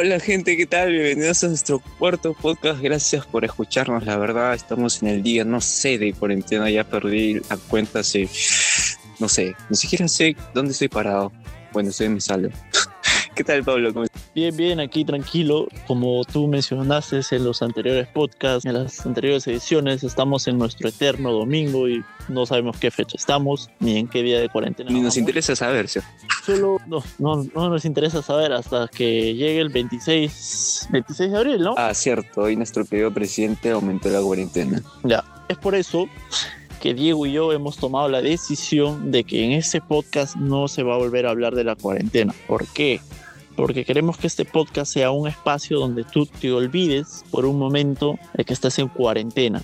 Hola 0.00 0.20
gente, 0.20 0.56
¿qué 0.56 0.64
tal? 0.64 0.92
Bienvenidos 0.92 1.42
a 1.42 1.48
nuestro 1.48 1.80
cuarto 1.98 2.32
podcast. 2.32 2.80
Gracias 2.80 3.26
por 3.26 3.44
escucharnos. 3.44 4.06
La 4.06 4.16
verdad, 4.16 4.54
estamos 4.54 5.02
en 5.02 5.08
el 5.08 5.24
día, 5.24 5.44
no 5.44 5.60
sé, 5.60 5.98
de 5.98 6.12
cuarentena. 6.12 6.70
Ya 6.70 6.84
perdí 6.84 7.40
la 7.50 7.56
cuenta 7.56 7.98
hace, 7.98 8.28
no 9.18 9.28
sé, 9.28 9.56
ni 9.68 9.76
siquiera 9.76 10.06
sé 10.06 10.36
dónde 10.54 10.70
estoy 10.70 10.86
parado. 10.86 11.32
Bueno, 11.72 11.90
estoy 11.90 12.06
en 12.06 12.14
mi. 12.14 12.20
¿Qué 13.38 13.44
tal, 13.44 13.62
Pablo? 13.62 13.94
¿Cómo? 13.94 14.04
Bien, 14.34 14.56
bien, 14.56 14.80
aquí 14.80 15.04
tranquilo. 15.04 15.68
Como 15.86 16.24
tú 16.24 16.48
mencionaste 16.48 17.20
en 17.30 17.44
los 17.44 17.62
anteriores 17.62 18.08
podcasts, 18.08 18.66
en 18.66 18.72
las 18.72 19.06
anteriores 19.06 19.46
ediciones, 19.46 20.02
estamos 20.02 20.48
en 20.48 20.58
nuestro 20.58 20.88
eterno 20.88 21.30
domingo 21.30 21.88
y 21.88 22.02
no 22.28 22.46
sabemos 22.46 22.76
qué 22.78 22.90
fecha 22.90 23.16
estamos 23.16 23.70
ni 23.78 23.96
en 23.96 24.08
qué 24.08 24.24
día 24.24 24.40
de 24.40 24.48
cuarentena. 24.48 24.90
Ni 24.90 24.96
nos 24.96 25.02
vamos. 25.02 25.18
interesa 25.18 25.54
saber, 25.54 25.86
¿sí? 25.86 26.00
Solo 26.44 26.80
no, 26.88 27.00
no, 27.20 27.44
no 27.54 27.68
nos 27.70 27.84
interesa 27.84 28.22
saber 28.22 28.52
hasta 28.52 28.88
que 28.88 29.32
llegue 29.36 29.60
el 29.60 29.68
26, 29.68 30.88
26 30.90 31.30
de 31.30 31.38
abril, 31.38 31.60
¿no? 31.60 31.76
Ah, 31.78 31.94
cierto. 31.94 32.40
Hoy 32.40 32.56
nuestro 32.56 32.84
querido 32.84 33.14
presidente 33.14 33.70
aumentó 33.70 34.08
la 34.08 34.20
cuarentena. 34.20 34.82
Ya, 35.04 35.22
es 35.48 35.56
por 35.58 35.76
eso 35.76 36.08
que 36.80 36.92
Diego 36.92 37.24
y 37.24 37.34
yo 37.34 37.52
hemos 37.52 37.76
tomado 37.76 38.08
la 38.08 38.20
decisión 38.20 39.12
de 39.12 39.22
que 39.22 39.44
en 39.44 39.52
este 39.52 39.80
podcast 39.80 40.34
no 40.34 40.66
se 40.66 40.82
va 40.82 40.96
a 40.96 40.98
volver 40.98 41.26
a 41.26 41.30
hablar 41.30 41.54
de 41.54 41.62
la 41.62 41.76
cuarentena. 41.76 42.34
¿Por 42.48 42.66
qué? 42.66 43.00
Porque 43.62 43.84
queremos 43.84 44.16
que 44.16 44.28
este 44.28 44.44
podcast 44.44 44.92
sea 44.92 45.10
un 45.10 45.26
espacio 45.26 45.80
donde 45.80 46.04
tú 46.04 46.26
te 46.26 46.52
olvides 46.52 47.24
por 47.30 47.44
un 47.44 47.58
momento 47.58 48.16
de 48.34 48.44
que 48.44 48.52
estás 48.54 48.78
en 48.78 48.86
cuarentena. 48.88 49.62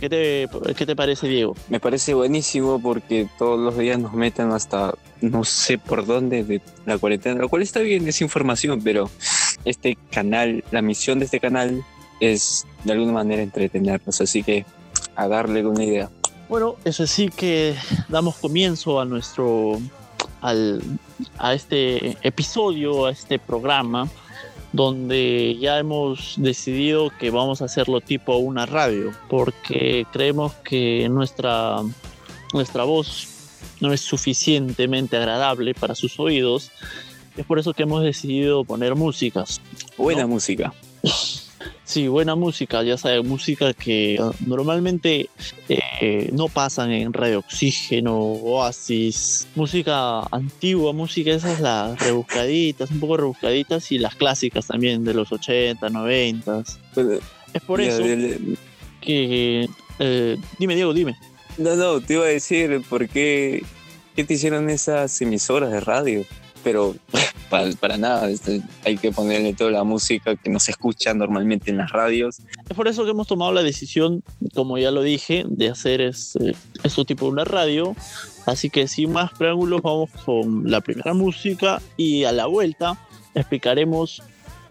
¿Qué 0.00 0.10
te, 0.10 0.48
qué 0.74 0.84
te 0.84 0.96
parece, 0.96 1.28
Diego? 1.28 1.54
Me 1.68 1.78
parece 1.80 2.12
buenísimo 2.12 2.80
porque 2.82 3.28
todos 3.38 3.58
los 3.58 3.78
días 3.78 3.98
nos 3.98 4.12
meten 4.12 4.50
hasta 4.50 4.94
no 5.20 5.44
sé 5.44 5.78
por 5.78 6.04
dónde 6.04 6.42
de 6.42 6.60
la 6.84 6.98
cuarentena, 6.98 7.40
lo 7.40 7.48
cual 7.48 7.62
está 7.62 7.80
bien, 7.80 8.06
es 8.08 8.20
información, 8.20 8.82
pero 8.82 9.08
este 9.64 9.96
canal, 10.10 10.64
la 10.70 10.82
misión 10.82 11.20
de 11.20 11.26
este 11.26 11.40
canal 11.40 11.84
es 12.20 12.66
de 12.84 12.92
alguna 12.92 13.12
manera 13.12 13.42
entretenernos, 13.42 14.20
así 14.20 14.42
que 14.42 14.66
a 15.14 15.28
darle 15.28 15.64
una 15.64 15.84
idea. 15.84 16.10
Bueno, 16.48 16.76
eso 16.84 17.06
sí 17.06 17.28
que 17.28 17.74
damos 18.08 18.36
comienzo 18.36 19.00
a 19.00 19.04
nuestro 19.04 19.80
al, 20.40 20.82
a 21.38 21.54
este 21.54 22.16
episodio, 22.26 23.06
a 23.06 23.10
este 23.10 23.38
programa, 23.38 24.08
donde 24.72 25.56
ya 25.58 25.78
hemos 25.78 26.34
decidido 26.36 27.10
que 27.18 27.30
vamos 27.30 27.62
a 27.62 27.66
hacerlo 27.66 28.00
tipo 28.00 28.36
una 28.36 28.66
radio, 28.66 29.12
porque 29.28 30.06
creemos 30.12 30.52
que 30.64 31.08
nuestra, 31.08 31.78
nuestra 32.52 32.84
voz 32.84 33.28
no 33.80 33.92
es 33.92 34.00
suficientemente 34.00 35.16
agradable 35.16 35.74
para 35.74 35.94
sus 35.94 36.18
oídos. 36.18 36.70
Es 37.36 37.44
por 37.44 37.58
eso 37.58 37.74
que 37.74 37.82
hemos 37.82 38.02
decidido 38.02 38.64
poner 38.64 38.94
músicas. 38.94 39.60
Buena 39.96 40.22
¿no? 40.22 40.28
música. 40.28 40.72
Sí, 41.84 42.08
buena 42.08 42.34
música, 42.34 42.82
ya 42.82 42.96
sabes, 42.96 43.24
música 43.24 43.72
que 43.72 44.18
uh, 44.20 44.32
normalmente 44.46 45.28
eh, 45.68 46.30
no 46.32 46.48
pasan 46.48 46.90
en 46.90 47.12
Radio 47.12 47.38
Oxígeno, 47.40 48.16
Oasis, 48.18 49.46
música 49.54 50.20
antigua, 50.30 50.92
música 50.92 51.30
esas 51.30 51.60
las 51.60 51.98
rebuscaditas, 52.00 52.90
un 52.90 53.00
poco 53.00 53.16
rebuscaditas 53.18 53.92
y 53.92 53.98
las 53.98 54.14
clásicas 54.16 54.66
también 54.66 55.04
de 55.04 55.14
los 55.14 55.30
80, 55.32 55.88
90. 55.88 56.64
Pues, 56.94 57.06
Es 57.52 57.62
por 57.62 57.80
ya, 57.80 57.88
eso 57.88 58.00
ya, 58.04 58.16
ya. 58.16 58.36
que... 59.00 59.68
eh, 59.98 60.36
dime, 60.58 60.74
Diego, 60.74 60.92
dime. 60.92 61.16
No, 61.58 61.74
no, 61.76 62.00
te 62.00 62.14
iba 62.14 62.24
a 62.24 62.28
decir 62.28 62.82
por 62.88 63.08
qué, 63.08 63.64
qué 64.14 64.24
te 64.24 64.34
hicieron 64.34 64.68
esas 64.68 65.20
emisoras 65.22 65.70
de 65.70 65.80
radio, 65.80 66.24
pero 66.66 66.96
para, 67.48 67.70
para 67.74 67.96
nada, 67.96 68.28
este, 68.28 68.60
hay 68.84 68.96
que 68.96 69.12
ponerle 69.12 69.54
toda 69.54 69.70
la 69.70 69.84
música 69.84 70.34
que 70.34 70.50
no 70.50 70.58
se 70.58 70.72
escucha 70.72 71.14
normalmente 71.14 71.70
en 71.70 71.76
las 71.76 71.92
radios. 71.92 72.40
Es 72.68 72.76
por 72.76 72.88
eso 72.88 73.04
que 73.04 73.12
hemos 73.12 73.28
tomado 73.28 73.52
la 73.52 73.62
decisión, 73.62 74.24
como 74.52 74.76
ya 74.76 74.90
lo 74.90 75.02
dije, 75.02 75.44
de 75.46 75.68
hacer 75.68 76.00
este, 76.00 76.56
esto 76.82 77.04
tipo 77.04 77.26
de 77.26 77.30
una 77.30 77.44
radio. 77.44 77.94
Así 78.46 78.68
que 78.68 78.88
sin 78.88 79.12
más 79.12 79.30
preámbulos, 79.38 79.80
vamos 79.80 80.10
con 80.24 80.68
la 80.68 80.80
primera 80.80 81.14
música 81.14 81.80
y 81.96 82.24
a 82.24 82.32
la 82.32 82.46
vuelta 82.46 82.98
explicaremos 83.36 84.20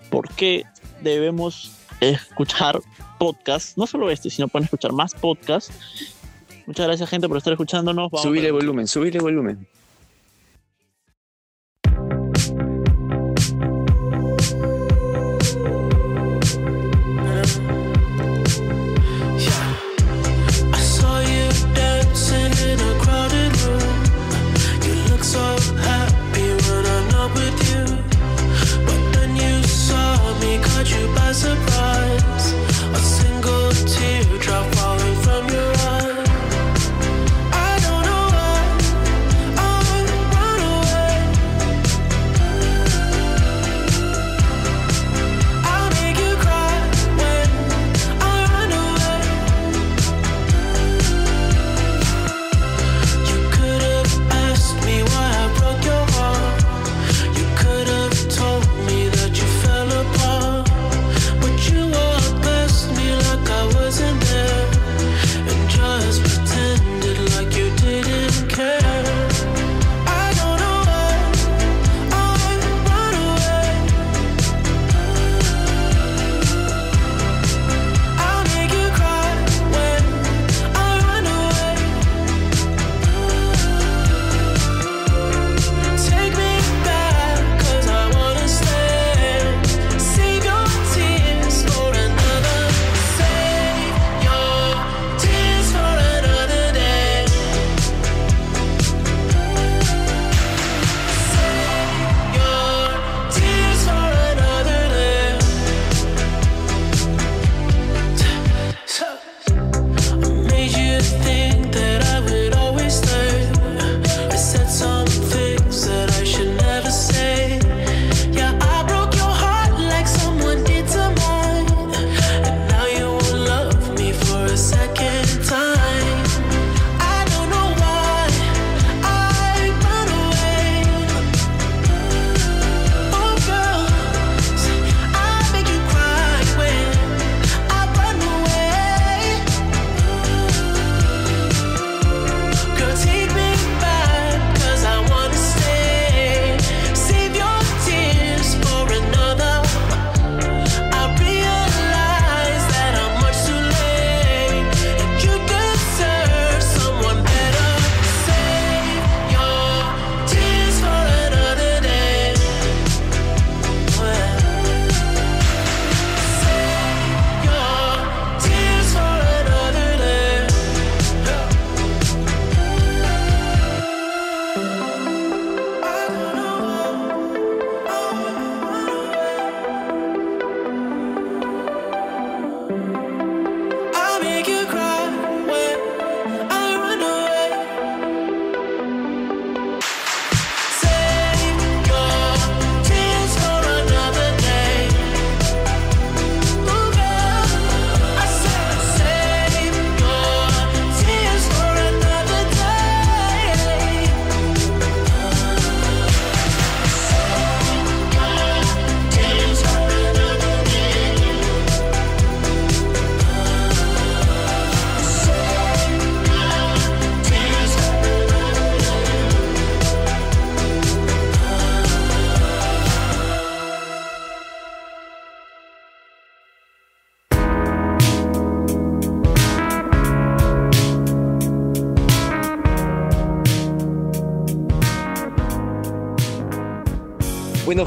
por 0.10 0.28
qué 0.36 0.66
debemos 1.02 1.72
escuchar 2.02 2.82
podcasts, 3.18 3.78
no 3.78 3.88
solo 3.88 4.12
este, 4.12 4.30
sino 4.30 4.50
pueden 4.50 4.66
escuchar 4.66 4.92
más 4.92 5.14
podcasts. 5.14 5.72
Muchas 6.66 6.88
gracias, 6.88 7.10
gente, 7.10 7.30
por 7.30 7.38
estar 7.38 7.54
escuchándonos. 7.54 8.12
Vamos 8.12 8.24
Subile 8.24 8.50
con- 8.50 8.60
volumen, 8.60 8.86
subile 8.86 9.20
volumen. 9.20 9.66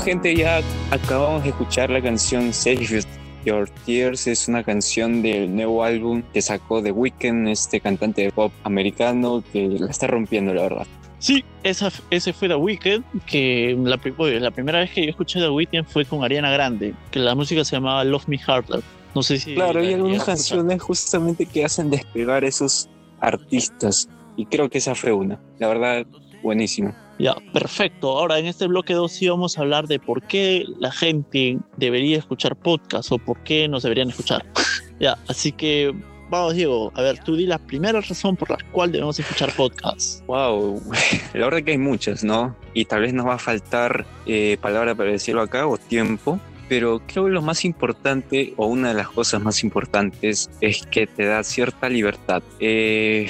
Gente, 0.09 0.35
ya 0.35 0.63
acabamos 0.91 1.43
de 1.43 1.51
escuchar 1.51 1.91
la 1.91 2.01
canción 2.01 2.51
Save 2.55 3.05
Your 3.45 3.69
Tears. 3.85 4.27
Es 4.27 4.49
una 4.49 4.65
canción 4.65 5.21
del 5.21 5.55
nuevo 5.55 5.85
álbum 5.85 6.23
que 6.33 6.41
sacó 6.41 6.83
The 6.83 6.93
Weeknd, 6.93 7.47
este 7.49 7.79
cantante 7.79 8.23
de 8.23 8.33
pop 8.33 8.51
americano 8.65 9.45
que 9.53 9.69
la 9.69 9.91
está 9.91 10.07
rompiendo, 10.07 10.55
la 10.55 10.63
verdad. 10.63 10.87
Sí, 11.19 11.45
esa, 11.63 11.93
ese 12.09 12.33
fue 12.33 12.49
The 12.49 12.55
Weeknd, 12.55 13.05
que 13.27 13.77
la, 13.79 14.01
oye, 14.17 14.41
la 14.41 14.51
primera 14.51 14.79
vez 14.79 14.93
que 14.93 15.05
yo 15.05 15.11
escuché 15.11 15.41
The 15.41 15.51
Weeknd 15.51 15.85
fue 15.85 16.07
con 16.07 16.25
Ariana 16.25 16.51
Grande, 16.53 16.95
que 17.11 17.19
la 17.19 17.35
música 17.35 17.63
se 17.63 17.77
llamaba 17.77 18.03
Love 18.03 18.29
Me 18.29 18.41
Harder. 18.47 18.81
No 19.15 19.23
sé 19.23 19.39
si... 19.39 19.57
Claro, 19.57 19.75
la 19.75 19.89
hay 19.89 19.93
algunas 19.93 20.25
canciones 20.25 20.81
justamente 20.81 21.45
que 21.45 21.67
hacen 21.67 21.91
despegar 21.91 22.45
esos 22.45 22.89
artistas. 23.21 24.09
Y 24.39 24.47
creo 24.47 24.71
que 24.71 24.79
esa 24.79 24.95
fue 24.95 25.13
una. 25.13 25.39
La 25.59 25.69
verdad, 25.69 26.07
buenísimo. 26.43 26.95
Ya, 27.19 27.35
perfecto. 27.53 28.17
Ahora 28.17 28.39
en 28.39 28.47
este 28.47 28.67
bloque 28.67 28.95
2 28.95 29.11
sí 29.11 29.29
vamos 29.29 29.59
a 29.59 29.63
hablar 29.63 29.89
de 29.89 29.99
por 29.99 30.23
qué 30.23 30.65
la 30.79 30.93
gente 30.93 31.59
debería 31.77 32.19
escuchar 32.19 32.55
podcast 32.55 33.11
o 33.11 33.19
por 33.19 33.43
qué 33.43 33.69
nos 33.69 33.83
deberían 33.83 34.11
escuchar. 34.11 34.45
ya, 35.01 35.19
así 35.27 35.51
que 35.51 35.93
vamos 36.31 36.55
Diego, 36.55 36.93
a 36.95 37.03
ver, 37.03 37.19
tú 37.19 37.37
di 37.37 37.47
la 37.47 37.59
primera 37.59 38.01
razón 38.01 38.37
por 38.37 38.51
la 38.51 38.59
cual 38.71 38.93
debemos 38.93 39.19
escuchar 39.19 39.53
podcast. 39.53 40.25
Wow, 40.27 40.81
la 41.35 41.45
verdad 41.47 41.63
que 41.63 41.73
hay 41.73 41.79
muchas, 41.79 42.23
¿no? 42.23 42.55
Y 42.75 42.85
tal 42.85 43.03
vez 43.03 43.13
nos 43.13 43.27
va 43.27 43.35
a 43.35 43.39
faltar 43.39 44.07
eh, 44.27 44.57
palabra 44.61 44.95
para 44.95 45.11
decirlo 45.11 45.43
acá 45.43 45.67
o 45.67 45.77
tiempo, 45.77 46.39
pero 46.69 47.01
creo 47.07 47.25
que 47.25 47.31
lo 47.31 47.43
más 47.43 47.65
importante 47.65 48.55
o 48.57 48.67
una 48.67 48.89
de 48.89 48.95
las 48.95 49.09
cosas 49.09 49.43
más 49.43 49.65
importantes 49.65 50.51
es 50.61 50.87
que 50.87 51.07
te 51.07 51.25
da 51.25 51.43
cierta 51.43 51.89
libertad. 51.89 52.43
Eh, 52.61 53.29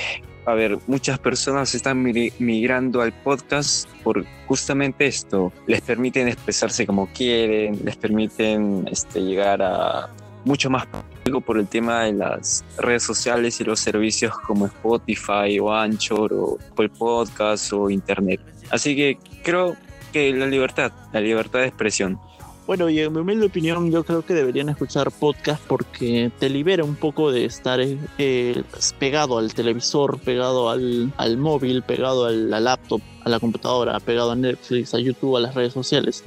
a 0.48 0.54
ver, 0.54 0.78
muchas 0.86 1.18
personas 1.18 1.74
están 1.74 2.02
migrando 2.02 3.02
al 3.02 3.12
podcast 3.12 3.86
por 4.02 4.24
justamente 4.46 5.06
esto. 5.06 5.52
Les 5.66 5.82
permiten 5.82 6.26
expresarse 6.26 6.86
como 6.86 7.06
quieren, 7.08 7.78
les 7.84 7.96
permiten 7.96 8.88
este, 8.90 9.20
llegar 9.20 9.60
a 9.60 10.08
mucho 10.46 10.70
más 10.70 10.86
público 10.86 11.42
por 11.42 11.58
el 11.58 11.68
tema 11.68 12.04
de 12.04 12.14
las 12.14 12.64
redes 12.78 13.02
sociales 13.02 13.60
y 13.60 13.64
los 13.64 13.78
servicios 13.78 14.32
como 14.46 14.64
Spotify 14.66 15.58
o 15.60 15.70
Anchor 15.70 16.32
o 16.32 16.58
Apple 16.72 16.88
Podcast 16.88 17.70
o 17.74 17.90
Internet. 17.90 18.40
Así 18.70 18.96
que 18.96 19.18
creo 19.42 19.76
que 20.14 20.32
la 20.32 20.46
libertad, 20.46 20.92
la 21.12 21.20
libertad 21.20 21.58
de 21.58 21.66
expresión. 21.66 22.18
Bueno, 22.68 22.90
y 22.90 23.00
en 23.00 23.14
mi 23.14 23.20
humilde 23.20 23.46
opinión, 23.46 23.90
yo 23.90 24.04
creo 24.04 24.26
que 24.26 24.34
deberían 24.34 24.68
escuchar 24.68 25.10
podcast 25.10 25.64
porque 25.66 26.30
te 26.38 26.50
libera 26.50 26.84
un 26.84 26.96
poco 26.96 27.32
de 27.32 27.46
estar 27.46 27.80
eh, 28.18 28.62
pegado 28.98 29.38
al 29.38 29.54
televisor, 29.54 30.20
pegado 30.20 30.68
al, 30.68 31.10
al 31.16 31.38
móvil, 31.38 31.82
pegado 31.82 32.26
al, 32.26 32.50
la 32.50 32.60
laptop, 32.60 33.00
a 33.24 33.30
la 33.30 33.40
computadora, 33.40 33.98
pegado 34.00 34.32
a 34.32 34.36
Netflix, 34.36 34.92
a 34.92 34.98
YouTube, 34.98 35.38
a 35.38 35.40
las 35.40 35.54
redes 35.54 35.72
sociales. 35.72 36.24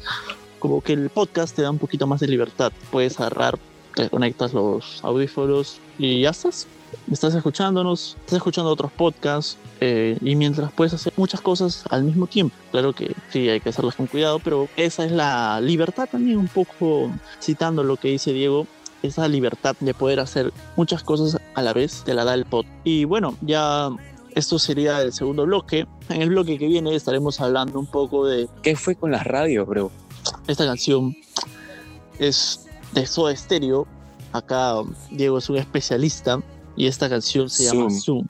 Como 0.58 0.82
que 0.82 0.94
el 0.94 1.12
podcast 1.12 1.56
te 1.56 1.62
da 1.62 1.70
un 1.70 1.78
poquito 1.78 2.08
más 2.08 2.22
de 2.22 2.28
libertad. 2.30 2.72
Puedes 2.90 3.20
agarrar, 3.20 3.60
te 3.94 4.10
conectas 4.10 4.52
los 4.52 5.00
audífonos 5.04 5.80
y 6.00 6.22
ya 6.22 6.32
estás. 6.32 6.66
Estás 7.12 7.36
escuchándonos, 7.36 8.18
estás 8.20 8.38
escuchando 8.38 8.70
otros 8.70 8.92
podcasts 8.92 9.58
eh, 9.80 10.18
y 10.22 10.36
mientras 10.36 10.72
puedes 10.72 10.94
hacer 10.94 11.14
muchas 11.18 11.42
cosas 11.42 11.84
al 11.90 12.04
mismo 12.04 12.28
tiempo. 12.28 12.56
Claro 12.72 12.94
que 12.94 13.16
sí, 13.30 13.50
hay 13.50 13.60
que 13.60 13.70
hacerlas 13.70 13.96
con 13.96 14.08
cuidado, 14.08 14.40
pero 14.40 14.70
esa 14.78 15.06
es 15.06 15.12
la 15.12 15.60
libertad 15.62 16.08
también, 16.12 16.38
un 16.38 16.48
poco 16.48 17.12
citando 17.42 17.84
lo 17.84 17.98
que 17.98 18.10
dice 18.10 18.34
Diego, 18.34 18.68
esa 19.04 19.28
libertad 19.28 19.76
de 19.80 19.94
poder 19.94 20.20
hacer 20.20 20.54
muchas 20.76 21.04
cosas 21.04 21.42
a 21.54 21.62
la 21.62 21.74
vez 21.74 22.04
te 22.06 22.14
la 22.14 22.24
da 22.24 22.34
el 22.34 22.46
pod. 22.46 22.66
Y 22.84 23.06
bueno, 23.06 23.36
ya 23.42 23.90
esto 24.36 24.60
sería 24.60 25.02
el 25.02 25.12
segundo 25.12 25.46
bloque. 25.46 25.88
En 26.10 26.22
el 26.22 26.30
bloque 26.30 26.58
que 26.58 26.68
viene 26.68 26.96
estaremos 26.96 27.42
hablando 27.42 27.80
un 27.80 27.88
poco 27.88 28.26
de 28.26 28.48
¿Qué 28.62 28.76
fue 28.76 28.96
con 28.96 29.12
las 29.12 29.26
radios, 29.26 29.68
bro? 29.68 29.92
esta 30.48 30.66
canción. 30.66 31.16
Es 32.20 32.66
de 32.94 33.06
Soda 33.06 33.36
Stereo. 33.36 33.88
Acá 34.34 34.76
Diego 35.10 35.40
es 35.40 35.50
un 35.50 35.58
especialista 35.58 36.42
y 36.82 36.88
esta 36.88 37.08
canción 37.08 37.48
se 37.48 37.66
llama 37.66 37.92
Zoom. 37.92 38.26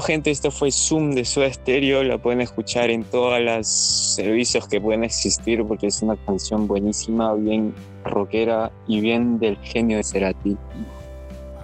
Gente, 0.00 0.30
esto 0.30 0.50
fue 0.50 0.70
Zoom 0.72 1.12
de 1.12 1.24
Soda 1.24 1.52
Stereo. 1.52 2.02
La 2.02 2.18
pueden 2.18 2.40
escuchar 2.40 2.90
en 2.90 3.04
todos 3.04 3.40
los 3.40 3.66
servicios 3.66 4.66
que 4.66 4.80
pueden 4.80 5.04
existir 5.04 5.64
porque 5.64 5.88
es 5.88 6.02
una 6.02 6.16
canción 6.16 6.66
buenísima, 6.66 7.34
bien 7.34 7.74
rockera 8.04 8.70
y 8.86 9.00
bien 9.00 9.38
del 9.38 9.56
genio 9.58 9.98
de 9.98 10.04
Cerati. 10.04 10.56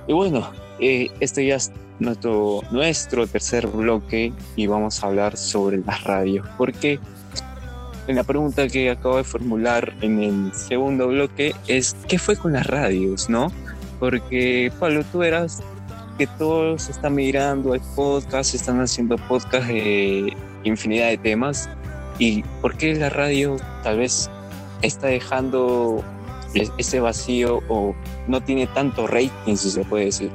Y 0.06 0.12
bueno, 0.12 0.50
eh, 0.80 1.08
este 1.20 1.46
ya 1.46 1.56
es 1.56 1.72
nuestro, 1.98 2.62
nuestro 2.70 3.26
tercer 3.26 3.66
bloque 3.66 4.32
y 4.56 4.66
vamos 4.66 5.02
a 5.02 5.06
hablar 5.06 5.36
sobre 5.36 5.78
las 5.78 6.04
radios. 6.04 6.46
Porque 6.58 6.98
en 8.06 8.16
la 8.16 8.24
pregunta 8.24 8.68
que 8.68 8.90
acabo 8.90 9.16
de 9.16 9.24
formular 9.24 9.94
en 10.00 10.22
el 10.22 10.52
segundo 10.54 11.08
bloque 11.08 11.54
es 11.66 11.96
¿qué 12.08 12.18
fue 12.18 12.36
con 12.36 12.52
las 12.52 12.66
radios, 12.66 13.28
no? 13.28 13.50
Porque 13.98 14.70
Pablo, 14.78 15.02
tú 15.10 15.22
eras 15.22 15.62
que 16.18 16.26
todos 16.26 16.88
están 16.88 17.14
migrando 17.14 17.73
al 17.73 17.80
podcast, 17.94 18.54
están 18.54 18.80
haciendo 18.80 19.16
podcast 19.16 19.66
de 19.66 20.35
infinidad 20.64 21.08
de 21.08 21.18
temas. 21.18 21.68
¿Y 22.18 22.42
por 22.62 22.76
qué 22.76 22.94
la 22.94 23.11
radio 23.11 23.56
tal 23.82 23.99
vez 23.99 24.30
está 24.82 25.08
dejando 25.08 26.02
ese 26.78 27.00
vacío 27.00 27.61
o 27.68 27.94
no 28.28 28.40
tiene 28.40 28.66
tanto 28.68 29.06
rating, 29.06 29.56
si 29.56 29.70
se 29.70 29.85
puede 29.85 30.06
decir? 30.06 30.30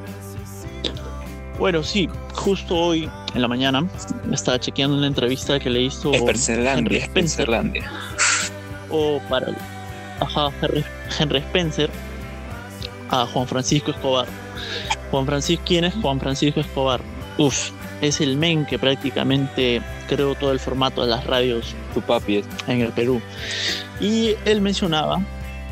Bueno, 1.58 1.84
sí, 1.84 2.10
justo 2.34 2.76
hoy 2.76 3.10
en 3.34 3.42
la 3.42 3.48
mañana 3.48 3.88
estaba 4.32 4.60
chequeando 4.60 4.98
una 4.98 5.08
entrevista 5.08 5.60
que 5.60 5.70
le 5.70 5.82
hizo 5.82 6.14
Spencer 6.14 7.04
Spencerlandia. 7.06 7.92
o 8.90 9.20
para 9.30 9.56
ajá, 10.20 10.50
Henry 11.20 11.40
Spencer 11.40 11.90
a 13.10 13.26
Juan 13.26 13.48
Francisco 13.48 13.92
Escobar. 13.92 14.28
Juan 15.12 15.26
Francisco, 15.26 15.64
¿quién 15.66 15.84
es 15.84 15.94
Juan 16.02 16.20
Francisco 16.20 16.62
Escobar? 16.62 17.02
Uf, 17.38 17.72
es 18.02 18.22
el 18.22 18.38
men 18.38 18.66
que 18.66 18.80
prácticamente 18.80 19.82
creó 20.08 20.36
todo 20.36 20.52
el 20.52 20.60
formato 20.60 21.02
de 21.02 21.08
las 21.08 21.26
radios 21.26 21.76
Tu 21.94 22.02
papi 22.02 22.38
es. 22.38 22.46
en 22.68 22.82
el 22.82 22.92
Perú. 22.92 23.22
Y 24.00 24.36
él 24.46 24.62
mencionaba, 24.62 25.22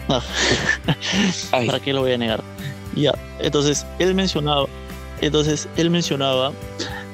¿para 1.51 1.79
qué 1.79 1.93
lo 1.93 2.01
voy 2.01 2.13
a 2.13 2.17
negar? 2.17 2.43
Ya, 2.95 3.13
entonces 3.39 3.85
él 3.97 4.13
mencionaba, 4.13 4.65
entonces 5.21 5.67
él 5.77 5.89
mencionaba 5.89 6.51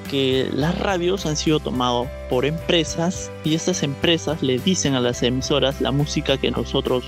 que 0.09 0.49
las 0.53 0.77
radios 0.77 1.25
han 1.25 1.35
sido 1.35 1.59
tomadas 1.59 2.07
por 2.29 2.45
empresas 2.45 3.31
y 3.43 3.55
estas 3.55 3.83
empresas 3.83 4.41
le 4.41 4.59
dicen 4.59 4.93
a 4.95 4.99
las 4.99 5.21
emisoras 5.23 5.81
la 5.81 5.91
música 5.91 6.37
que 6.37 6.51
nosotros 6.51 7.05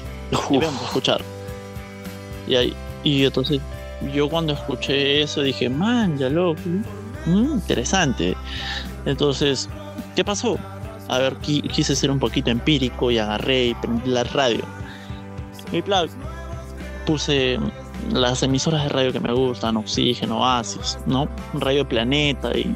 debemos 0.49 0.81
escuchar. 0.83 1.21
Y, 2.47 2.55
ahí, 2.55 2.73
y 3.03 3.25
entonces 3.25 3.61
yo 4.13 4.29
cuando 4.29 4.53
escuché 4.53 5.21
eso 5.21 5.41
dije, 5.41 5.69
man, 5.69 6.17
ya 6.17 6.29
loco, 6.29 6.59
mm, 7.25 7.53
interesante. 7.53 8.35
Entonces, 9.05 9.69
¿qué 10.15 10.23
pasó? 10.23 10.57
A 11.09 11.19
ver, 11.19 11.35
qui- 11.37 11.67
quise 11.69 11.95
ser 11.95 12.11
un 12.11 12.19
poquito 12.19 12.49
empírico 12.51 13.11
y 13.11 13.17
agarré 13.17 13.67
y 13.67 13.73
prendí 13.75 14.09
la 14.09 14.23
radio. 14.23 14.63
Y 15.71 15.81
claro, 15.81 16.09
puse 17.05 17.57
las 18.11 18.43
emisoras 18.43 18.83
de 18.83 18.89
radio 18.89 19.11
que 19.13 19.19
me 19.19 19.33
gustan, 19.33 19.77
Oxígeno, 19.77 20.39
Oasis, 20.39 20.97
¿no? 21.05 21.27
Radio 21.53 21.87
Planeta 21.87 22.51
y... 22.57 22.75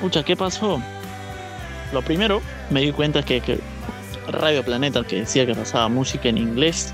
Pucha, 0.00 0.22
¿qué 0.22 0.36
pasó? 0.36 0.80
Lo 1.92 2.02
primero, 2.02 2.40
me 2.70 2.80
di 2.80 2.92
cuenta 2.92 3.22
que, 3.22 3.40
que 3.40 3.58
Radio 4.28 4.62
Planeta, 4.64 5.02
que 5.04 5.16
decía 5.20 5.46
que 5.46 5.54
pasaba 5.54 5.88
música 5.88 6.28
en 6.28 6.38
inglés, 6.38 6.92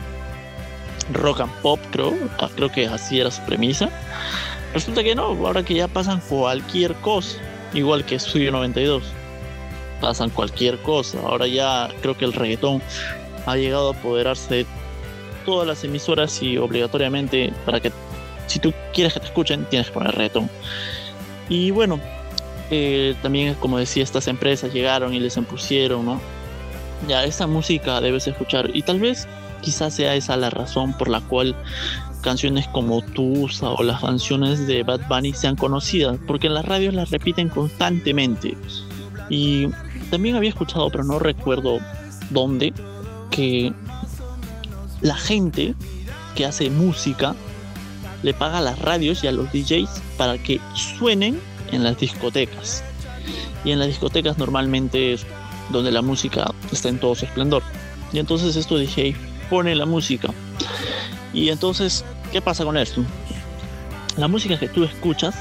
rock 1.12 1.40
and 1.40 1.52
pop, 1.62 1.80
creo, 1.90 2.14
ah, 2.38 2.48
creo 2.54 2.70
que 2.70 2.86
así 2.86 3.20
era 3.20 3.30
su 3.30 3.42
premisa. 3.42 3.90
Resulta 4.74 5.02
que 5.02 5.14
no, 5.14 5.24
ahora 5.24 5.62
que 5.62 5.74
ya 5.74 5.88
pasan 5.88 6.20
cualquier 6.28 6.94
cosa, 6.96 7.38
igual 7.74 8.04
que 8.04 8.18
Studio 8.18 8.52
92, 8.52 9.02
pasan 10.00 10.30
cualquier 10.30 10.78
cosa. 10.78 11.18
Ahora 11.20 11.46
ya 11.46 11.88
creo 12.00 12.16
que 12.16 12.24
el 12.24 12.32
reggaetón 12.32 12.82
ha 13.46 13.56
llegado 13.56 13.92
a 13.92 13.98
apoderarse 13.98 14.54
de 14.54 14.66
todas 15.44 15.66
las 15.66 15.84
emisoras 15.84 16.42
y 16.42 16.56
obligatoriamente 16.56 17.52
para 17.64 17.80
que 17.80 17.92
si 18.46 18.58
tú 18.58 18.72
quieres 18.92 19.14
que 19.14 19.20
te 19.20 19.26
escuchen 19.26 19.64
tienes 19.66 19.88
que 19.88 19.94
poner 19.94 20.14
reggaetón. 20.14 20.48
Y 21.48 21.70
bueno, 21.70 22.00
eh, 22.70 23.14
también 23.22 23.54
como 23.54 23.78
decía, 23.78 24.02
estas 24.02 24.28
empresas 24.28 24.72
llegaron 24.72 25.12
y 25.12 25.20
les 25.20 25.36
impusieron, 25.36 26.04
¿no? 26.04 26.20
Ya, 27.08 27.24
esta 27.24 27.46
música 27.46 28.00
debes 28.00 28.26
escuchar 28.26 28.70
y 28.72 28.82
tal 28.82 29.00
vez 29.00 29.26
quizás 29.62 29.94
sea 29.94 30.14
esa 30.14 30.36
la 30.36 30.50
razón 30.50 30.92
por 30.92 31.08
la 31.08 31.20
cual 31.20 31.56
canciones 32.22 32.68
como 32.68 33.02
Tusa 33.02 33.70
o 33.70 33.82
las 33.82 34.00
canciones 34.00 34.66
de 34.66 34.82
Bad 34.82 35.08
Bunny 35.08 35.32
sean 35.32 35.56
conocidas, 35.56 36.18
porque 36.26 36.46
en 36.46 36.54
las 36.54 36.64
radios 36.64 36.94
las 36.94 37.10
repiten 37.10 37.48
constantemente. 37.48 38.56
Y 39.28 39.68
también 40.10 40.36
había 40.36 40.50
escuchado, 40.50 40.90
pero 40.90 41.04
no 41.04 41.18
recuerdo 41.18 41.78
dónde, 42.30 42.72
que 43.30 43.72
la 45.00 45.16
gente 45.16 45.74
que 46.34 46.46
hace 46.46 46.70
música 46.70 47.34
le 48.22 48.34
paga 48.34 48.58
a 48.58 48.60
las 48.60 48.78
radios 48.78 49.24
y 49.24 49.26
a 49.26 49.32
los 49.32 49.50
DJs 49.52 49.90
para 50.16 50.38
que 50.38 50.60
suenen 50.74 51.40
en 51.72 51.82
las 51.82 51.98
discotecas. 51.98 52.84
Y 53.64 53.72
en 53.72 53.78
las 53.78 53.88
discotecas 53.88 54.38
normalmente 54.38 55.12
es 55.12 55.26
donde 55.70 55.90
la 55.90 56.02
música 56.02 56.52
está 56.70 56.88
en 56.88 56.98
todo 56.98 57.14
su 57.14 57.24
esplendor. 57.24 57.62
Y 58.12 58.18
entonces 58.18 58.56
esto 58.56 58.76
DJ 58.76 59.16
pone 59.52 59.74
la 59.74 59.84
música. 59.84 60.30
Y 61.34 61.50
entonces, 61.50 62.06
¿qué 62.32 62.40
pasa 62.40 62.64
con 62.64 62.78
esto? 62.78 63.04
La 64.16 64.26
música 64.26 64.58
que 64.58 64.66
tú 64.66 64.82
escuchas, 64.82 65.34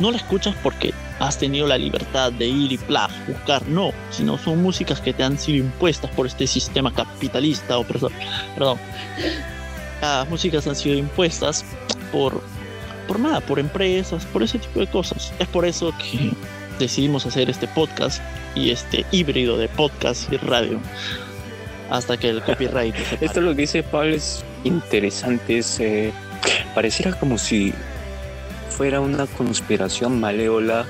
no 0.00 0.10
la 0.10 0.18
escuchas 0.18 0.54
porque 0.62 0.92
has 1.18 1.38
tenido 1.38 1.66
la 1.66 1.78
libertad 1.78 2.30
de 2.30 2.46
ir 2.46 2.72
y 2.72 2.76
pla, 2.76 3.08
buscar, 3.26 3.66
no, 3.66 3.92
sino 4.10 4.36
son 4.36 4.60
músicas 4.62 5.00
que 5.00 5.14
te 5.14 5.22
han 5.22 5.38
sido 5.38 5.64
impuestas 5.64 6.10
por 6.10 6.26
este 6.26 6.46
sistema 6.46 6.92
capitalista 6.92 7.78
o 7.78 7.84
perdón, 7.84 8.12
perdón. 8.54 8.78
Las 10.02 10.28
músicas 10.28 10.66
han 10.66 10.76
sido 10.76 10.96
impuestas 10.96 11.64
por 12.12 12.42
por 13.08 13.18
nada, 13.18 13.40
por 13.40 13.58
empresas, 13.58 14.26
por 14.26 14.42
ese 14.42 14.58
tipo 14.58 14.80
de 14.80 14.88
cosas. 14.88 15.32
Es 15.38 15.48
por 15.48 15.64
eso 15.64 15.90
que 15.96 16.32
decidimos 16.78 17.24
hacer 17.24 17.48
este 17.48 17.66
podcast 17.68 18.20
y 18.54 18.72
este 18.72 19.06
híbrido 19.10 19.56
de 19.56 19.68
podcast 19.68 20.30
y 20.30 20.36
radio 20.36 20.80
hasta 21.96 22.16
que 22.16 22.28
el 22.28 22.42
copyright 22.42 22.94
Esto 23.20 23.40
lo 23.40 23.54
que 23.54 23.62
dice 23.62 23.82
Pablo 23.82 24.14
es 24.14 24.44
interesante, 24.64 25.58
es, 25.58 25.78
eh, 25.80 26.12
pareciera 26.74 27.12
como 27.12 27.38
si 27.38 27.72
fuera 28.70 29.00
una 29.00 29.26
conspiración 29.26 30.18
malévola. 30.18 30.86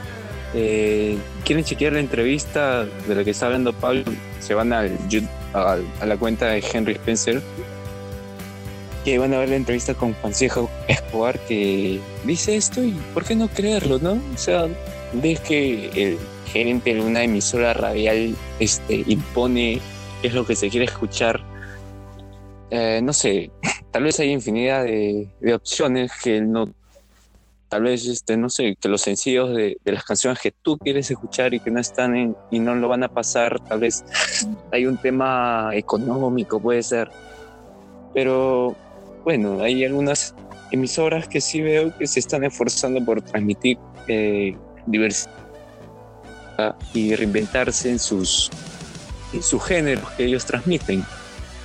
Eh, 0.55 1.19
¿Quieren 1.45 1.65
chequear 1.65 1.93
la 1.93 2.01
entrevista 2.01 2.85
de 2.85 3.15
la 3.15 3.25
que 3.25 3.31
está 3.31 3.47
hablando 3.47 3.73
Pablo? 3.73 4.05
Se 4.41 4.55
van 4.55 4.73
al 4.73 4.97
a, 5.53 5.79
la 6.07 6.17
cuenta 6.17 6.47
de 6.47 6.65
Henry 6.73 6.93
Spencer 6.95 7.43
que 9.05 9.19
van 9.19 9.35
a 9.35 9.39
ver 9.39 9.51
la 9.51 9.57
entrevista 9.57 9.93
con 9.93 10.15
Francisco 10.15 10.71
Escobar 10.89 11.39
que 11.41 12.01
dice 12.25 12.57
esto 12.57 12.83
y 12.83 12.93
¿por 13.13 13.25
qué 13.25 13.35
no 13.35 13.49
creerlo, 13.49 13.99
no? 13.99 14.13
O 14.13 14.39
sea, 14.39 14.67
ves 15.13 15.41
que 15.41 15.91
el 15.95 16.19
gerente 16.51 16.95
de 16.95 17.03
una 17.03 17.23
emisora 17.23 17.75
radial 17.75 18.35
este, 18.61 19.05
impone 19.07 19.81
es 20.27 20.35
lo 20.35 20.47
que 20.47 20.57
se 20.57 20.69
quiere 20.71 20.87
escuchar. 20.87 21.41
Eh, 22.71 23.01
no 23.03 23.13
sé, 23.13 23.51
tal 23.91 24.05
vez 24.05 24.19
hay 24.21 24.31
infinidad 24.31 24.85
de, 24.85 25.29
de 25.41 25.55
opciones 25.55 26.13
que 26.23 26.41
no, 26.41 26.73
tal 27.75 27.83
vez, 27.83 28.07
este, 28.07 28.37
no 28.37 28.49
sé, 28.51 28.77
que 28.81 28.89
los 28.89 29.03
sencillos 29.03 29.53
de, 29.53 29.77
las 29.85 30.05
canciones 30.05 30.39
que 30.41 30.53
tú 30.53 30.79
quieres 30.79 31.11
escuchar 31.11 31.55
y 31.55 31.59
que 31.59 31.73
no 31.73 31.81
están 31.81 32.15
en, 32.15 32.37
y 32.53 32.61
no 32.61 32.77
lo 32.77 32.87
van 32.87 33.03
a 33.03 33.09
pasar, 33.09 33.59
tal 33.69 33.81
vez 33.81 34.05
hay 34.73 34.87
un 34.87 34.97
tema 34.97 35.71
económico, 35.73 36.61
puede 36.61 36.85
ser. 36.85 37.11
Pero 38.15 38.77
bueno, 39.25 39.61
hay 39.61 39.85
algunas 39.85 40.37
emisoras 40.71 41.27
que 41.27 41.41
sí 41.41 41.63
veo 41.63 41.93
que 41.99 42.07
se 42.07 42.21
están 42.21 42.45
esforzando 42.45 43.05
por 43.05 43.21
transmitir 43.23 43.77
eh, 44.07 44.57
diversidad 44.87 45.35
y 46.93 47.17
reinventarse 47.17 47.91
en 47.91 47.99
sus, 47.99 48.53
en 49.35 49.43
sus 49.43 49.63
géneros 49.63 50.09
que 50.13 50.25
ellos 50.25 50.45
transmiten. 50.47 51.05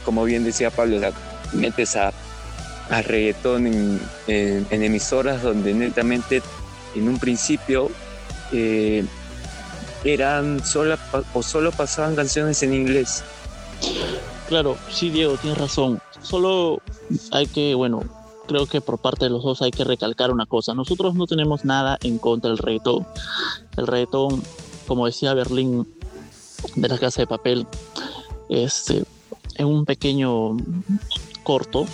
Como 0.04 0.24
bien 0.24 0.44
decía 0.44 0.72
Pablo, 0.72 1.00
metes 1.54 1.96
a, 1.96 2.12
a 2.90 3.02
reggaetón 3.02 3.68
en 4.28 4.84
emisoras 4.84 5.44
donde 5.44 5.74
netamente 5.74 6.42
en 6.96 7.08
un 7.08 7.20
principio 7.20 7.92
eh, 8.52 9.06
eran 10.04 10.66
solo 10.66 10.98
o 11.34 11.44
solo 11.44 11.72
pasaban 11.72 12.16
canciones 12.16 12.64
en 12.64 12.74
inglés. 12.74 13.24
Claro, 14.48 14.78
sí, 14.90 15.10
Diego, 15.10 15.38
tienes 15.38 15.60
razón. 15.60 16.02
Solo 16.22 16.82
hay 17.32 17.48
que, 17.48 17.76
bueno, 17.76 18.02
creo 18.48 18.66
que 18.66 18.82
por 18.82 18.98
parte 18.98 19.26
de 19.26 19.30
los 19.30 19.44
dos 19.44 19.62
hay 19.62 19.72
que 19.72 19.84
recalcar 19.84 20.32
una 20.32 20.46
cosa. 20.46 20.74
Nosotros 20.74 21.14
no 21.16 21.28
tenemos 21.28 21.66
nada 21.66 21.98
en 22.02 22.18
contra 22.18 22.50
del 22.50 22.58
reggaetón. 22.58 23.06
El 23.78 23.88
reggaetón, 23.88 24.42
como 24.88 25.06
decía 25.06 25.34
Berlín 25.34 25.88
de 26.76 26.88
la 26.88 26.98
casa 26.98 27.22
de 27.22 27.28
papel, 27.28 27.68
este, 28.50 29.04
en 29.56 29.68
un 29.68 29.86
pequeño 29.86 30.58
corto, 31.44 31.86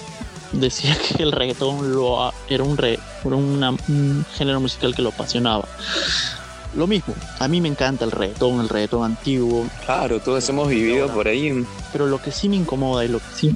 decía 0.51 0.97
que 1.17 1.23
el 1.23 1.32
reggaetón 1.32 1.93
lo, 1.93 2.32
era, 2.49 2.63
un, 2.63 2.78
re, 2.78 2.99
era 3.23 3.36
un 3.36 4.25
género 4.36 4.60
musical 4.60 4.95
que 4.95 5.01
lo 5.01 5.10
apasionaba. 5.10 5.67
Lo 6.75 6.88
mismo, 6.88 7.13
a 7.39 7.47
mí 7.47 7.62
me 7.62 7.69
encanta 7.69 8.04
el 8.04 8.12
reggaetón, 8.12 8.60
el 8.60 8.67
reggaetón 8.67 9.06
antiguo. 9.06 9.65
Claro, 9.86 10.19
todos 10.19 10.47
hemos 10.49 10.67
vivido 10.67 11.08
por 11.08 11.28
ahí. 11.28 11.65
Pero 11.93 12.06
lo 12.06 12.21
que 12.21 12.32
sí 12.32 12.49
me 12.49 12.58
incomoda 12.58 13.06
y 13.06 13.08
lo 13.08 13.19
que 13.19 13.25
sí... 13.34 13.56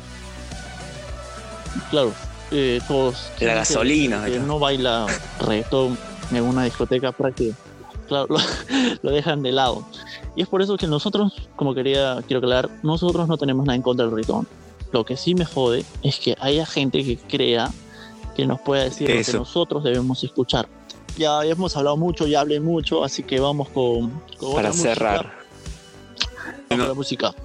Claro, 1.89 2.13
eh, 2.51 2.79
todos... 2.87 3.29
La 3.41 3.55
gasolina. 3.55 4.23
Que, 4.23 4.39
no 4.39 4.57
baila 4.57 5.05
reggaetón 5.41 5.97
en 6.31 6.43
una 6.43 6.63
discoteca 6.63 7.11
para 7.11 7.31
que... 7.33 7.51
Claro, 8.07 8.27
lo, 8.29 8.39
lo 9.01 9.11
dejan 9.11 9.43
de 9.43 9.51
lado. 9.51 9.85
Y 10.39 10.43
es 10.43 10.47
por 10.47 10.61
eso 10.61 10.77
que 10.77 10.87
nosotros, 10.87 11.33
como 11.57 11.75
quería, 11.75 12.23
quiero 12.25 12.37
aclarar, 12.37 12.69
nosotros 12.81 13.27
no 13.27 13.37
tenemos 13.37 13.65
nada 13.65 13.75
en 13.75 13.81
contra 13.81 14.05
del 14.05 14.15
reggaetón. 14.15 14.47
Lo 14.93 15.03
que 15.03 15.17
sí 15.17 15.35
me 15.35 15.43
jode 15.43 15.83
es 16.01 16.17
que 16.17 16.37
haya 16.39 16.65
gente 16.65 17.03
que 17.03 17.17
crea 17.17 17.69
que 18.37 18.45
nos 18.45 18.61
pueda 18.61 18.85
decir 18.85 19.13
lo 19.13 19.21
que 19.21 19.33
nosotros 19.33 19.83
debemos 19.83 20.23
escuchar. 20.23 20.69
Ya 21.17 21.43
hemos 21.43 21.75
hablado 21.75 21.97
mucho, 21.97 22.25
ya 22.25 22.39
hablé 22.39 22.61
mucho, 22.61 23.03
así 23.03 23.21
que 23.23 23.37
vamos 23.41 23.67
con... 23.67 24.13
Para 24.55 24.71
cerrar. 24.71 25.29
Con 26.69 26.87
la 26.87 26.93
música. 26.93 27.35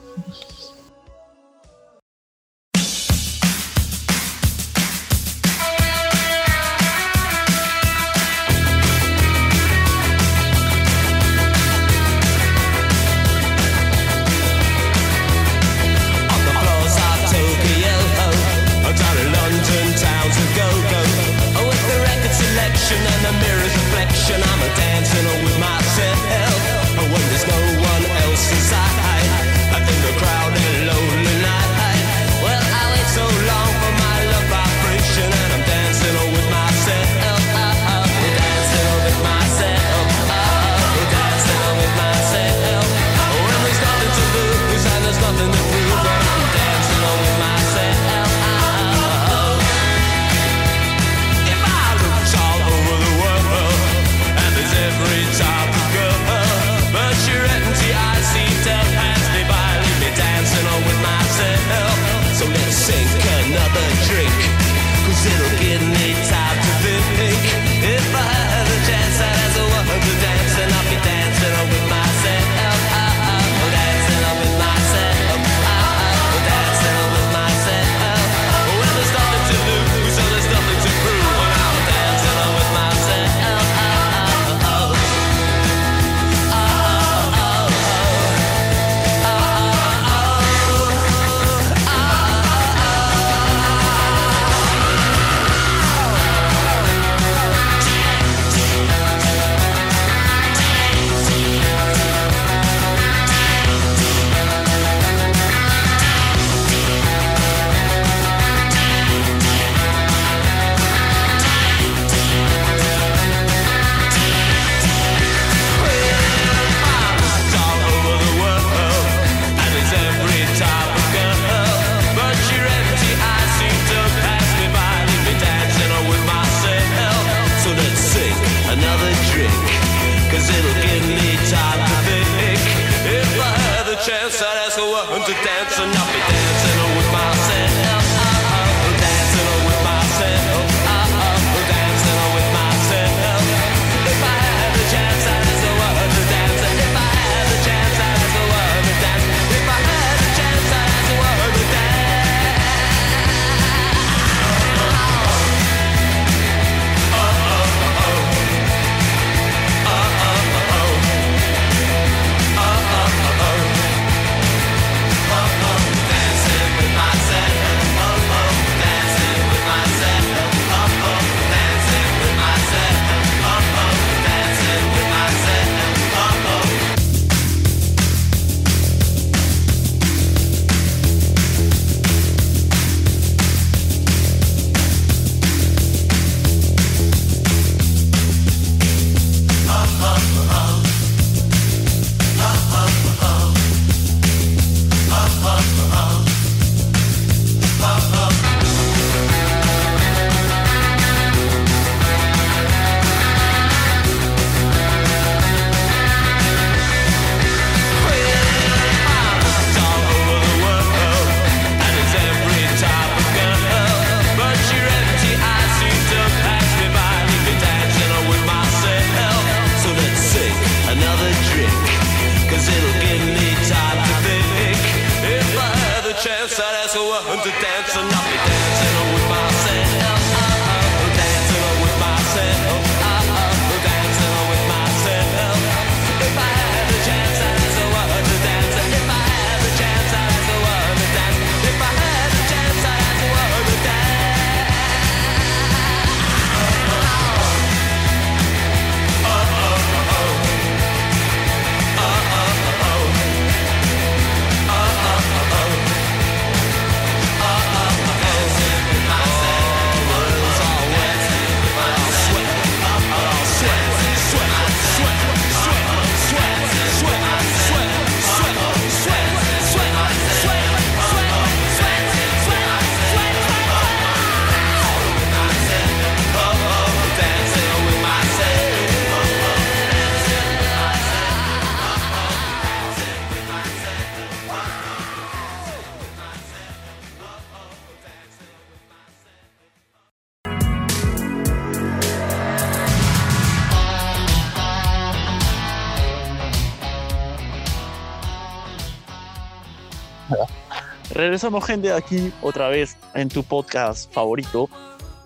Regresamos, 301.24 301.64
gente, 301.64 301.90
aquí 301.90 302.34
otra 302.42 302.68
vez 302.68 302.98
en 303.14 303.30
tu 303.30 303.42
podcast 303.42 304.12
favorito, 304.12 304.68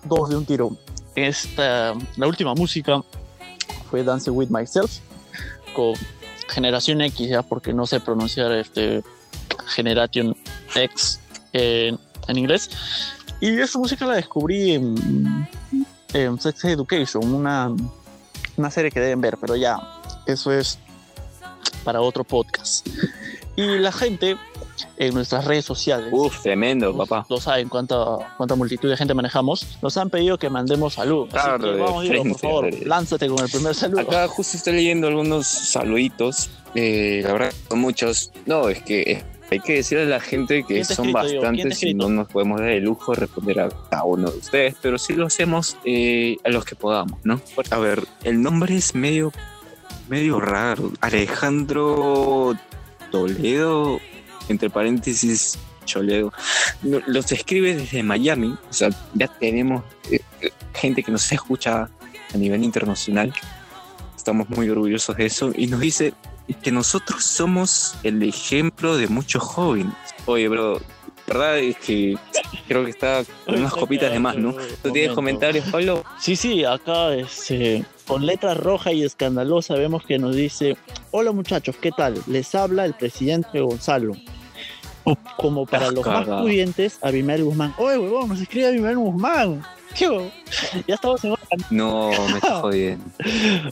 Dos 0.05 0.29
de 0.29 0.37
un 0.37 0.45
Tiro. 0.45 0.77
Esta, 1.13 1.93
la 2.15 2.25
última 2.25 2.55
música 2.55 3.03
fue 3.89 4.05
Dance 4.05 4.31
with 4.31 4.47
Myself 4.47 4.99
con 5.75 5.95
Generación 6.47 7.01
X, 7.01 7.27
ya 7.27 7.41
porque 7.41 7.73
no 7.73 7.85
sé 7.85 7.99
pronunciar 7.99 8.53
este 8.53 9.03
Generation 9.67 10.37
X 10.73 11.19
en, 11.51 11.99
en 12.29 12.37
inglés. 12.37 12.69
Y 13.41 13.59
esta 13.59 13.77
música 13.77 14.05
la 14.05 14.13
descubrí 14.13 14.75
en, 14.75 15.49
en 16.13 16.39
Sex 16.39 16.63
Education, 16.63 17.33
una, 17.33 17.75
una 18.55 18.71
serie 18.71 18.89
que 18.89 19.01
deben 19.01 19.19
ver, 19.19 19.35
pero 19.35 19.57
ya, 19.57 19.77
eso 20.25 20.53
es 20.53 20.79
para 21.83 21.99
otro 21.99 22.23
podcast. 22.23 22.87
Y 23.57 23.79
la 23.79 23.91
gente 23.91 24.37
en 24.97 25.13
nuestras 25.13 25.45
redes 25.45 25.65
sociales. 25.65 26.09
Uf, 26.11 26.41
tremendo, 26.41 26.95
papá. 26.95 27.25
Lo 27.29 27.39
saben 27.39 27.69
cuánta, 27.69 27.95
cuánta 28.37 28.55
multitud 28.55 28.89
de 28.89 28.97
gente 28.97 29.13
manejamos. 29.13 29.77
Nos 29.81 29.97
han 29.97 30.09
pedido 30.09 30.37
que 30.37 30.49
mandemos 30.49 30.95
saludos. 30.95 31.29
Así 31.33 31.43
Claro, 31.45 31.63
que 31.63 31.71
de 31.71 31.77
vamos, 31.81 32.07
por 32.07 32.39
favor, 32.39 32.87
lánzate 32.87 33.27
con 33.27 33.39
el 33.39 33.49
primer 33.49 33.75
saludo. 33.75 34.01
Acá 34.01 34.27
justo 34.27 34.57
estoy 34.57 34.73
leyendo 34.73 35.07
algunos 35.07 35.47
saluditos. 35.47 36.49
Eh, 36.75 37.21
la 37.23 37.33
verdad, 37.33 37.53
son 37.67 37.79
muchos. 37.79 38.31
No, 38.45 38.69
es 38.69 38.81
que 38.83 39.23
hay 39.51 39.59
que 39.59 39.73
decirle 39.75 40.03
a 40.03 40.07
la 40.07 40.19
gente 40.19 40.61
que 40.61 40.75
¿Quién 40.75 40.85
te 40.85 40.93
ha 40.93 40.95
son 40.95 41.07
escrito, 41.07 41.41
bastantes 41.41 41.83
y 41.83 41.93
no 41.95 42.07
nos 42.09 42.27
podemos 42.27 42.59
dar 42.59 42.69
el 42.69 42.83
lujo 42.83 43.13
de 43.13 43.21
responder 43.21 43.59
a 43.61 43.69
cada 43.89 44.03
uno 44.03 44.29
de 44.29 44.37
ustedes, 44.37 44.75
pero 44.81 44.99
sí 44.99 45.13
lo 45.13 45.25
hacemos 45.25 45.77
eh, 45.85 46.37
a 46.43 46.49
los 46.49 46.65
que 46.65 46.75
podamos, 46.75 47.19
¿no? 47.23 47.41
A 47.71 47.79
ver, 47.79 48.03
el 48.23 48.41
nombre 48.43 48.75
es 48.75 48.93
medio, 48.93 49.31
medio 50.07 50.39
raro. 50.39 50.91
Alejandro 51.01 52.55
Toledo, 53.11 53.99
entre 54.53 54.69
paréntesis, 54.69 55.57
Choledo. 55.85 56.31
No, 56.83 56.99
Los 57.07 57.31
escribe 57.31 57.75
desde 57.75 58.03
Miami, 58.03 58.55
o 58.69 58.73
sea, 58.73 58.89
ya 59.13 59.27
tenemos 59.27 59.83
eh, 60.11 60.19
eh, 60.41 60.51
gente 60.73 61.03
que 61.03 61.11
nos 61.11 61.31
escucha 61.31 61.89
a 62.33 62.37
nivel 62.37 62.63
internacional. 62.63 63.33
Estamos 64.15 64.49
muy 64.49 64.69
orgullosos 64.69 65.17
de 65.17 65.25
eso 65.25 65.51
y 65.55 65.67
nos 65.67 65.79
dice 65.79 66.13
que 66.61 66.71
nosotros 66.71 67.23
somos 67.23 67.95
el 68.03 68.21
ejemplo 68.23 68.97
de 68.97 69.07
muchos 69.07 69.43
jóvenes. 69.43 69.93
Oye, 70.25 70.47
bro, 70.47 70.79
verdad 71.29 71.59
es 71.59 71.77
que 71.77 72.17
creo 72.67 72.83
que 72.83 72.91
está 72.91 73.23
con 73.45 73.59
unas 73.59 73.73
copitas 73.73 74.11
de 74.11 74.19
más, 74.19 74.35
¿no? 74.35 74.55
¿Tú 74.81 74.91
tienes 74.91 75.13
comentarios, 75.13 75.67
Pablo? 75.69 76.03
Sí, 76.19 76.35
sí, 76.35 76.65
acá 76.65 77.13
este, 77.13 77.85
con 78.07 78.25
letra 78.25 78.55
roja 78.55 78.91
y 78.91 79.03
escandalosa 79.03 79.75
vemos 79.75 80.03
que 80.03 80.17
nos 80.17 80.35
dice, 80.35 80.75
hola 81.11 81.31
muchachos, 81.31 81.75
¿qué 81.79 81.91
tal? 81.91 82.15
Les 82.27 82.53
habla 82.55 82.85
el 82.85 82.93
presidente 82.93 83.61
Gonzalo. 83.61 84.13
Como 85.37 85.65
para 85.65 85.91
los 85.91 86.05
más 86.05 86.25
pudientes, 86.27 86.99
Abimael 87.01 87.43
Guzmán. 87.43 87.73
Oye, 87.77 87.97
huevón, 87.97 88.29
nos 88.29 88.41
escribe 88.41 88.67
Abimael 88.67 88.97
Guzmán. 88.97 89.63
¿Qué 89.95 90.09
huevón? 90.09 90.31
Ya 90.87 90.95
estamos 90.95 91.23
en 91.23 91.31
otra. 91.31 91.45
No, 91.69 92.09
me 92.27 92.33
está 92.37 92.55
jodiendo. 92.61 93.05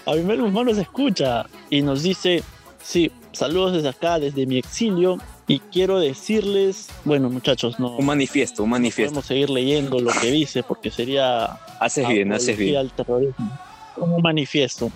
Abimael 0.05 0.41
Guzmán 0.41 0.65
nos 0.65 0.77
escucha 0.77 1.45
y 1.69 1.81
nos 1.81 2.03
dice, 2.03 2.43
sí, 2.81 3.11
saludos 3.31 3.73
desde 3.73 3.89
acá, 3.89 4.19
desde 4.19 4.45
mi 4.45 4.57
exilio. 4.57 5.17
Y 5.49 5.59
quiero 5.59 5.99
decirles, 6.01 6.89
bueno 7.05 7.29
muchachos, 7.29 7.79
no, 7.79 7.95
Un 7.95 8.05
manifiesto, 8.05 8.63
un 8.63 8.69
manifiesto. 8.71 9.11
podemos 9.13 9.25
seguir 9.27 9.49
leyendo 9.49 9.97
lo 10.01 10.11
que 10.11 10.29
dice 10.29 10.61
porque 10.61 10.91
sería 10.91 11.45
Haces 11.79 12.05
bien, 12.05 12.33
haces 12.33 12.57
bien. 12.57 12.75
al 12.75 12.91
terrorismo, 12.91 13.57
un 13.95 14.21
manifiesto. 14.21 14.91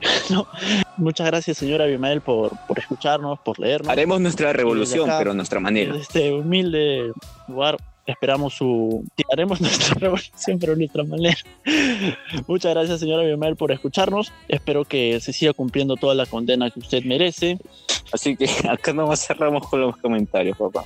No, 0.30 0.48
Muchas 0.98 1.26
gracias, 1.26 1.56
señora 1.58 1.84
Abimael, 1.84 2.20
por, 2.20 2.52
por 2.66 2.78
escucharnos, 2.78 3.38
por 3.40 3.58
leernos. 3.58 3.88
Haremos 3.88 4.20
nuestra 4.20 4.52
revolución, 4.52 5.08
acá- 5.08 5.18
pero 5.18 5.30
a 5.30 5.34
nuestra 5.34 5.58
manera. 5.60 5.96
Este 5.96 6.32
humilde 6.32 7.12
lugar 7.48 7.78
esperamos 8.06 8.54
su... 8.54 9.04
Haremos 9.32 9.60
nuestra 9.62 9.94
revolución, 9.94 10.58
pero 10.58 10.76
nuestra 10.76 11.04
manera. 11.04 11.36
Muchas 12.46 12.74
gracias, 12.74 13.00
señora 13.00 13.22
Abimael, 13.22 13.56
por 13.56 13.72
escucharnos. 13.72 14.32
Espero 14.48 14.84
que 14.84 15.18
se 15.20 15.32
siga 15.32 15.52
cumpliendo 15.54 15.96
toda 15.96 16.14
la 16.14 16.26
condena 16.26 16.70
que 16.70 16.80
usted 16.80 17.04
merece. 17.04 17.58
Así 18.12 18.36
que 18.36 18.46
acá 18.68 18.92
nomás 18.92 19.26
cerramos 19.26 19.66
con 19.68 19.80
los 19.80 19.96
comentarios, 19.96 20.56
papá. 20.58 20.84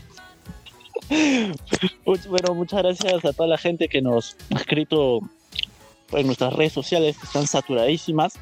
Much- 2.04 2.26
Bueno, 2.28 2.54
muchas 2.54 2.82
gracias 2.82 3.24
a 3.24 3.32
toda 3.32 3.48
la 3.48 3.58
gente 3.58 3.88
que 3.88 4.02
nos 4.02 4.36
ha 4.54 4.58
escrito 4.58 5.20
en 6.12 6.26
nuestras 6.26 6.52
redes 6.52 6.72
sociales, 6.72 7.16
que 7.18 7.26
están 7.26 7.46
saturadísimas. 7.46 8.34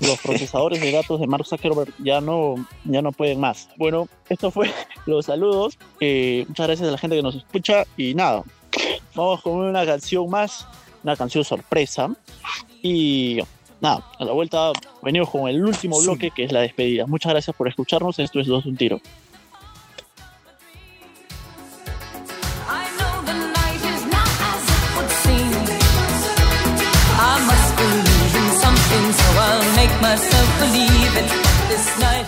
Los 0.00 0.18
procesadores 0.20 0.80
de 0.80 0.90
datos 0.90 1.20
de 1.20 1.26
Mark 1.26 1.46
Zuckerberg 1.46 1.92
ya 1.98 2.20
no, 2.20 2.54
ya 2.84 3.02
no 3.02 3.12
pueden 3.12 3.40
más. 3.40 3.68
Bueno, 3.76 4.08
esto 4.28 4.50
fue 4.50 4.70
los 5.06 5.26
saludos. 5.26 5.78
Eh, 6.00 6.44
muchas 6.48 6.66
gracias 6.66 6.88
a 6.88 6.92
la 6.92 6.98
gente 6.98 7.16
que 7.16 7.22
nos 7.22 7.36
escucha. 7.36 7.84
Y 7.96 8.14
nada, 8.14 8.42
vamos 9.14 9.42
con 9.42 9.54
una 9.54 9.86
canción 9.86 10.28
más, 10.28 10.66
una 11.02 11.16
canción 11.16 11.44
sorpresa. 11.44 12.10
Y 12.82 13.38
nada, 13.80 14.04
a 14.18 14.24
la 14.24 14.32
vuelta 14.32 14.72
venimos 15.02 15.30
con 15.30 15.48
el 15.48 15.64
último 15.64 16.00
bloque, 16.00 16.30
que 16.30 16.44
es 16.44 16.52
la 16.52 16.60
despedida. 16.60 17.06
Muchas 17.06 17.32
gracias 17.32 17.56
por 17.56 17.68
escucharnos. 17.68 18.18
Esto 18.18 18.40
es 18.40 18.46
Dos 18.46 18.64
de 18.64 18.70
un 18.70 18.76
Tiro. 18.76 19.00
Myself 30.04 30.48
believe 30.58 31.16
it. 31.16 31.30
This 31.70 31.98
night 31.98 32.23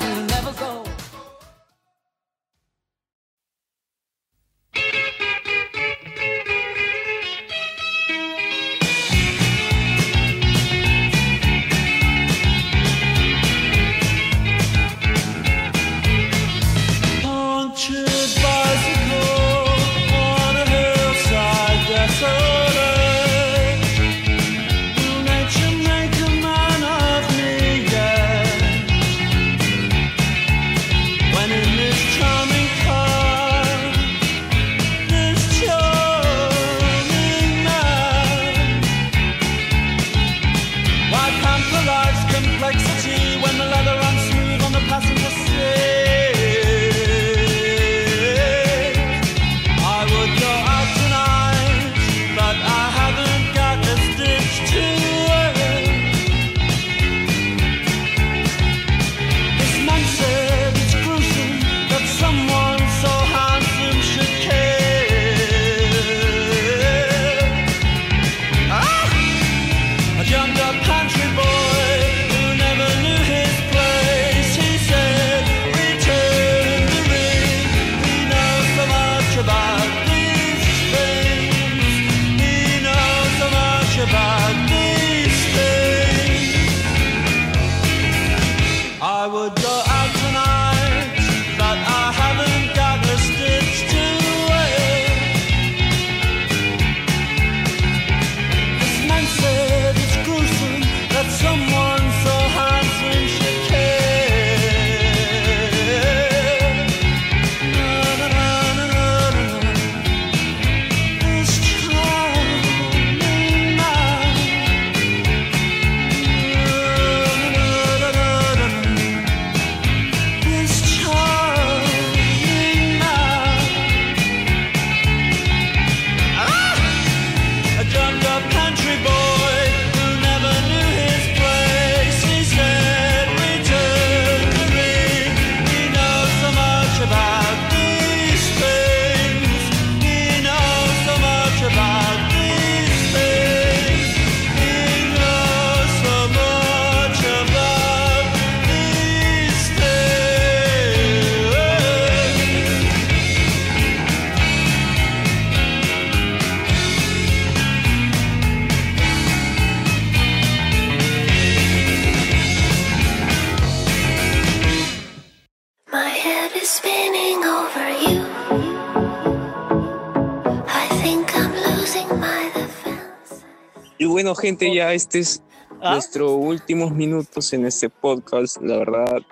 bueno, 174.27 174.41
gente, 174.41 174.75
ya 174.75 174.93
este 174.93 175.21
es 175.21 175.41
¿Ah? 175.81 175.93
nuestros 175.93 176.33
últimos 176.33 176.91
minutos 176.91 177.53
en 177.53 177.65
este 177.65 177.89
podcast. 177.89 178.61
La 178.61 178.79
verdad, 178.79 179.23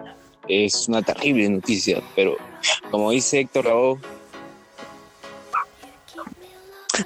es 0.47 0.87
una 0.87 1.03
terrible 1.03 1.49
noticia, 1.49 2.01
pero 2.15 2.37
como 2.93 3.11
dice 3.11 3.41
Héctor 3.41 3.65
Raúl, 3.65 3.99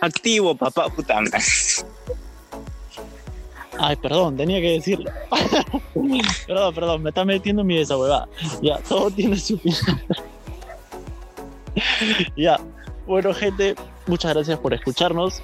activo, 0.03 0.55
papá, 0.55 0.91
puta 0.91 1.19
madre. 1.19 1.39
Ay, 3.79 3.97
perdón, 3.97 4.37
tenía 4.37 4.61
que 4.61 4.73
decirlo. 4.73 5.11
perdón, 6.47 6.75
perdón, 6.75 7.03
me 7.05 7.09
está 7.09 7.25
metiendo 7.25 7.63
en 7.63 7.69
mi 7.69 7.79
desahuevada. 7.79 8.29
Ya, 8.61 8.77
todo 8.81 9.11
tiene 9.11 9.39
su 9.39 9.59
final. 9.59 10.05
ya, 12.37 12.61
bueno, 13.07 13.33
gente, 13.33 13.77
muchas 14.07 14.35
gracias 14.35 14.59
por 14.59 14.75
escucharnos. 14.75 15.41